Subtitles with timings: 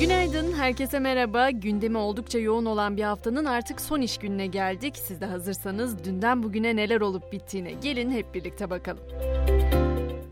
[0.00, 1.50] Günaydın, herkese merhaba.
[1.50, 4.96] Gündemi oldukça yoğun olan bir haftanın artık son iş gününe geldik.
[4.96, 9.02] Siz de hazırsanız dünden bugüne neler olup bittiğine gelin hep birlikte bakalım.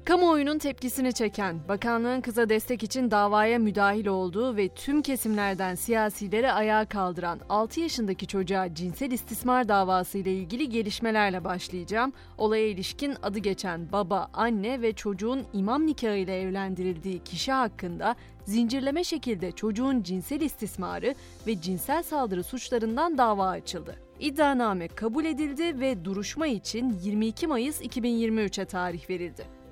[0.05, 6.85] Kamuoyunun tepkisini çeken, bakanlığın kıza destek için davaya müdahil olduğu ve tüm kesimlerden siyasileri ayağa
[6.85, 12.13] kaldıran 6 yaşındaki çocuğa cinsel istismar davası ile ilgili gelişmelerle başlayacağım.
[12.39, 19.53] Olaya ilişkin adı geçen baba, anne ve çocuğun imam nikahıyla evlendirildiği kişi hakkında zincirleme şekilde
[19.53, 21.15] çocuğun cinsel istismarı
[21.47, 23.97] ve cinsel saldırı suçlarından dava açıldı.
[24.21, 29.64] İddianame kabul edildi ve duruşma için 22 Mayıs 2023'e tarih verildi.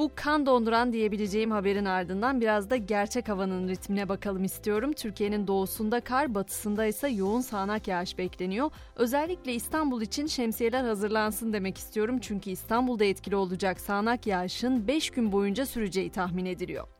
[0.00, 4.92] Bu kan donduran diyebileceğim haberin ardından biraz da gerçek havanın ritmine bakalım istiyorum.
[4.92, 8.70] Türkiye'nin doğusunda kar, batısında ise yoğun sağanak yağış bekleniyor.
[8.96, 12.18] Özellikle İstanbul için şemsiyeler hazırlansın demek istiyorum.
[12.20, 16.99] Çünkü İstanbul'da etkili olacak sağanak yağışın 5 gün boyunca süreceği tahmin ediliyor.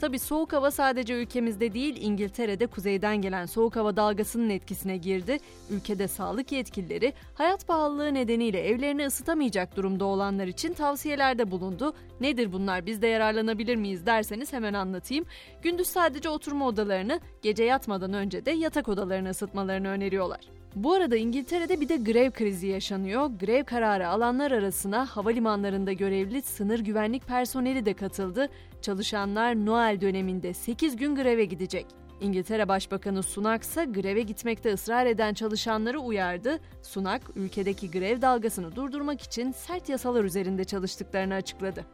[0.00, 5.38] Tabi soğuk hava sadece ülkemizde değil İngiltere'de kuzeyden gelen soğuk hava dalgasının etkisine girdi.
[5.70, 11.94] Ülkede sağlık yetkilileri hayat pahalılığı nedeniyle evlerini ısıtamayacak durumda olanlar için tavsiyelerde bulundu.
[12.20, 15.24] Nedir bunlar biz de yararlanabilir miyiz derseniz hemen anlatayım.
[15.62, 20.40] Gündüz sadece oturma odalarını, gece yatmadan önce de yatak odalarını ısıtmalarını öneriyorlar.
[20.76, 23.26] Bu arada İngiltere'de bir de grev krizi yaşanıyor.
[23.26, 28.48] Grev kararı alanlar arasına havalimanlarında görevli sınır güvenlik personeli de katıldı.
[28.82, 31.86] Çalışanlar Noel döneminde 8 gün greve gidecek.
[32.20, 36.58] İngiltere Başbakanı Sunak ise greve gitmekte ısrar eden çalışanları uyardı.
[36.82, 41.84] Sunak, ülkedeki grev dalgasını durdurmak için sert yasalar üzerinde çalıştıklarını açıkladı.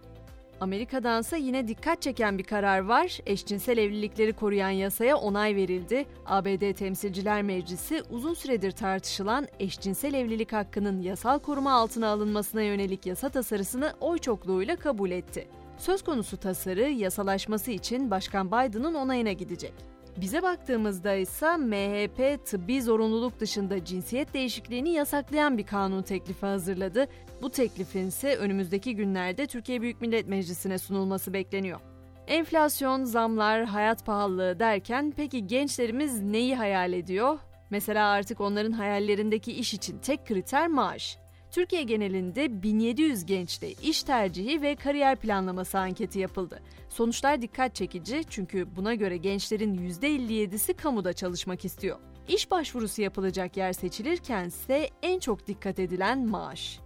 [0.60, 3.18] Amerika'dansa yine dikkat çeken bir karar var.
[3.26, 6.06] Eşcinsel evlilikleri koruyan yasaya onay verildi.
[6.26, 13.28] ABD Temsilciler Meclisi uzun süredir tartışılan eşcinsel evlilik hakkının yasal koruma altına alınmasına yönelik yasa
[13.28, 15.48] tasarısını oy çokluğuyla kabul etti.
[15.78, 19.91] Söz konusu tasarı yasalaşması için Başkan Biden'ın onayına gidecek.
[20.20, 27.06] Bize baktığımızda ise MHP tıbbi zorunluluk dışında cinsiyet değişikliğini yasaklayan bir kanun teklifi hazırladı.
[27.42, 31.80] Bu teklifin ise önümüzdeki günlerde Türkiye Büyük Millet Meclisi'ne sunulması bekleniyor.
[32.26, 37.38] Enflasyon, zamlar, hayat pahalılığı derken peki gençlerimiz neyi hayal ediyor?
[37.70, 41.18] Mesela artık onların hayallerindeki iş için tek kriter maaş.
[41.52, 46.62] Türkiye genelinde 1700 gençte iş tercihi ve kariyer planlaması anketi yapıldı.
[46.88, 51.98] Sonuçlar dikkat çekici çünkü buna göre gençlerin %57'si kamuda çalışmak istiyor.
[52.28, 56.80] İş başvurusu yapılacak yer seçilirken ise en çok dikkat edilen maaş.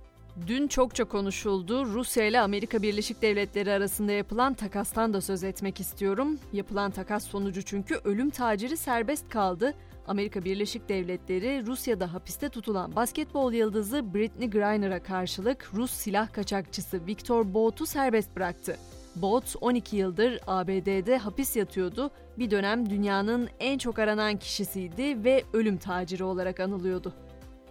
[0.46, 1.86] Dün çokça konuşuldu.
[1.86, 6.38] Rusya ile Amerika Birleşik Devletleri arasında yapılan takastan da söz etmek istiyorum.
[6.52, 9.74] Yapılan takas sonucu çünkü ölüm taciri serbest kaldı.
[10.06, 17.54] Amerika Birleşik Devletleri Rusya'da hapiste tutulan basketbol yıldızı Britney Griner'a karşılık Rus silah kaçakçısı Viktor
[17.54, 18.76] Bout'u serbest bıraktı.
[19.16, 22.10] Bout 12 yıldır ABD'de hapis yatıyordu.
[22.38, 27.12] Bir dönem dünyanın en çok aranan kişisiydi ve ölüm taciri olarak anılıyordu.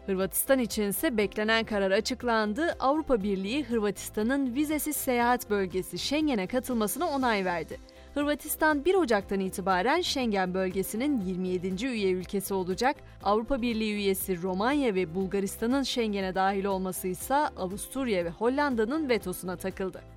[0.05, 2.75] Hırvatistan için ise beklenen karar açıklandı.
[2.79, 7.77] Avrupa Birliği Hırvatistan'ın vizesiz seyahat bölgesi Schengen'e katılmasına onay verdi.
[8.13, 11.85] Hırvatistan 1 Ocak'tan itibaren Schengen bölgesinin 27.
[11.85, 12.95] üye ülkesi olacak.
[13.23, 20.14] Avrupa Birliği üyesi Romanya ve Bulgaristan'ın Schengen'e dahil olması ise Avusturya ve Hollanda'nın vetosuna takıldı.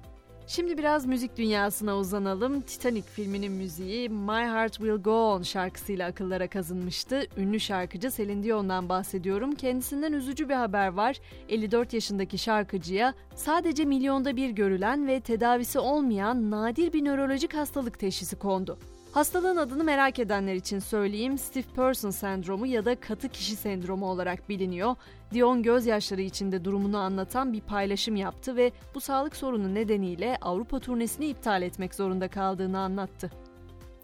[0.49, 2.61] Şimdi biraz müzik dünyasına uzanalım.
[2.61, 7.27] Titanic filminin müziği My Heart Will Go On şarkısıyla akıllara kazınmıştı.
[7.37, 9.55] Ünlü şarkıcı Celine Dion'dan bahsediyorum.
[9.55, 11.17] Kendisinden üzücü bir haber var.
[11.49, 18.37] 54 yaşındaki şarkıcıya sadece milyonda bir görülen ve tedavisi olmayan nadir bir nörolojik hastalık teşhisi
[18.37, 18.79] kondu.
[19.13, 21.39] Hastalığın adını merak edenler için söyleyeyim.
[21.39, 24.97] Stiff Person sendromu ya da katı kişi sendromu olarak biliniyor.
[25.35, 31.27] Dion gözyaşları içinde durumunu anlatan bir paylaşım yaptı ve bu sağlık sorunu nedeniyle Avrupa turnesini
[31.27, 33.31] iptal etmek zorunda kaldığını anlattı.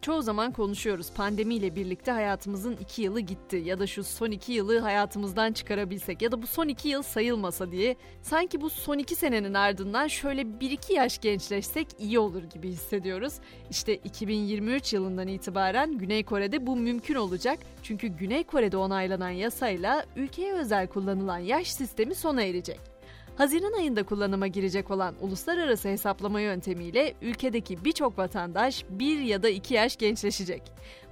[0.05, 4.79] Çoğu zaman konuşuyoruz pandemiyle birlikte hayatımızın iki yılı gitti ya da şu son iki yılı
[4.79, 9.55] hayatımızdan çıkarabilsek ya da bu son iki yıl sayılmasa diye sanki bu son iki senenin
[9.55, 13.35] ardından şöyle bir iki yaş gençleşsek iyi olur gibi hissediyoruz.
[13.71, 20.53] İşte 2023 yılından itibaren Güney Kore'de bu mümkün olacak çünkü Güney Kore'de onaylanan yasayla ülkeye
[20.53, 22.94] özel kullanılan yaş sistemi sona erecek.
[23.39, 29.75] Haziran ayında kullanıma girecek olan uluslararası hesaplama yöntemiyle ülkedeki birçok vatandaş bir ya da iki
[29.75, 30.63] yaş gençleşecek.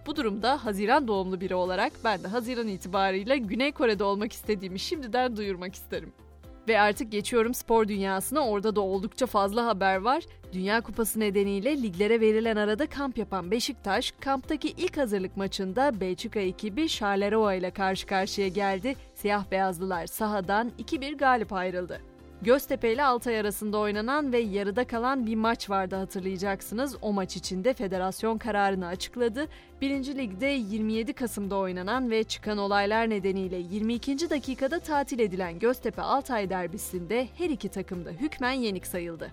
[0.06, 5.36] Bu durumda Haziran doğumlu biri olarak ben de Haziran itibarıyla Güney Kore'de olmak istediğimi şimdiden
[5.36, 6.12] duyurmak isterim.
[6.69, 8.48] Ve artık geçiyorum spor dünyasına.
[8.48, 10.24] Orada da oldukça fazla haber var.
[10.52, 16.88] Dünya Kupası nedeniyle liglere verilen arada kamp yapan Beşiktaş, kamptaki ilk hazırlık maçında Belçika ekibi
[16.88, 18.94] Charleroi ile karşı karşıya geldi.
[19.14, 22.12] Siyah beyazlılar sahadan 2-1 galip ayrıldı.
[22.43, 26.97] Göztepe ile Altay arasında oynanan ve yarıda kalan bir maç vardı hatırlayacaksınız.
[27.03, 29.49] O maç içinde federasyon kararını açıkladı.
[29.81, 29.91] 1.
[29.91, 34.31] Lig'de 27 Kasım'da oynanan ve çıkan olaylar nedeniyle 22.
[34.31, 39.31] dakikada tatil edilen Göztepe Altay derbisinde her iki takım da hükmen yenik sayıldı.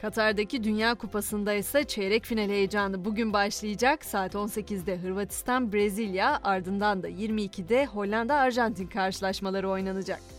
[0.00, 4.04] Katar'daki Dünya Kupası'nda ise çeyrek final heyecanı bugün başlayacak.
[4.04, 10.37] Saat 18'de Hırvatistan, Brezilya, ardından da 22'de Hollanda, Arjantin karşılaşmaları oynanacak.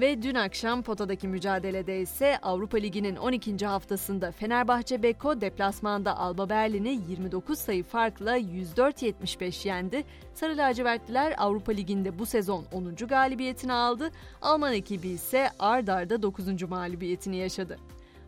[0.00, 3.66] Ve dün akşam potadaki mücadelede ise Avrupa Ligi'nin 12.
[3.66, 10.04] haftasında Fenerbahçe Beko deplasmanda Alba Berlin'i 29 sayı farkla 104-75 yendi.
[10.34, 12.96] Sarı lacivertliler Avrupa Ligi'nde bu sezon 10.
[12.96, 14.10] galibiyetini aldı.
[14.42, 16.62] Alman ekibi ise ard arda 9.
[16.62, 17.78] mağlubiyetini yaşadı.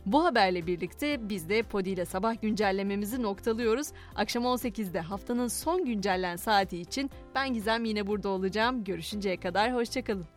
[0.06, 3.88] Bu haberle birlikte biz de Podi ile sabah güncellememizi noktalıyoruz.
[4.14, 8.84] Akşam 18'de haftanın son güncellen saati için ben Gizem yine burada olacağım.
[8.84, 10.32] Görüşünceye kadar hoşçakalın.